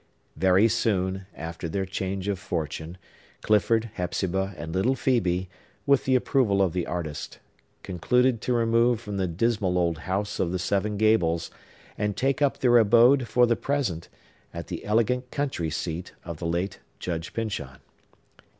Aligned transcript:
Very 0.35 0.67
soon 0.67 1.27
after 1.35 1.69
their 1.69 1.85
change 1.85 2.27
of 2.27 2.39
fortune, 2.39 2.97
Clifford, 3.43 3.91
Hepzibah, 3.93 4.55
and 4.57 4.73
little 4.73 4.95
Phœbe, 4.95 5.47
with 5.85 6.05
the 6.05 6.15
approval 6.15 6.59
of 6.59 6.73
the 6.73 6.87
artist, 6.87 7.37
concluded 7.83 8.41
to 8.41 8.53
remove 8.53 8.99
from 8.99 9.17
the 9.17 9.27
dismal 9.27 9.77
old 9.77 9.99
House 9.99 10.39
of 10.39 10.51
the 10.51 10.57
Seven 10.57 10.97
Gables, 10.97 11.51
and 11.99 12.17
take 12.17 12.41
up 12.41 12.57
their 12.57 12.79
abode, 12.79 13.27
for 13.27 13.45
the 13.45 13.55
present, 13.55 14.09
at 14.55 14.65
the 14.69 14.83
elegant 14.85 15.29
country 15.29 15.69
seat 15.69 16.13
of 16.25 16.37
the 16.39 16.47
late 16.47 16.79
Judge 16.97 17.31
Pyncheon. 17.31 17.77